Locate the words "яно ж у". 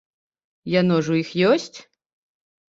0.79-1.19